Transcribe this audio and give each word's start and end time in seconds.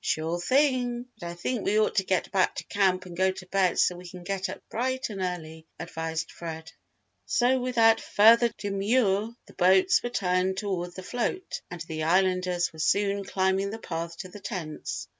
"Sure 0.00 0.40
thing! 0.40 1.06
But 1.20 1.28
I 1.28 1.34
think 1.34 1.64
we 1.64 1.78
ought 1.78 1.94
to 1.94 2.02
get 2.04 2.32
back 2.32 2.56
to 2.56 2.64
camp 2.64 3.06
and 3.06 3.16
go 3.16 3.30
to 3.30 3.46
bed 3.46 3.78
so 3.78 3.94
we 3.94 4.08
can 4.08 4.24
get 4.24 4.48
up 4.48 4.60
bright 4.68 5.08
and 5.08 5.20
early," 5.22 5.68
advised 5.78 6.32
Fred. 6.32 6.72
So 7.26 7.60
without 7.60 8.00
further 8.00 8.50
demur 8.58 9.36
the 9.46 9.52
boats 9.56 10.02
were 10.02 10.10
turned 10.10 10.56
toward 10.56 10.96
the 10.96 11.04
float 11.04 11.60
and 11.70 11.80
the 11.82 12.02
Islanders 12.02 12.72
were 12.72 12.80
soon 12.80 13.24
climbing 13.24 13.70
the 13.70 13.78
path 13.78 14.16
to 14.16 14.28
the 14.28 14.40
tents. 14.40 15.06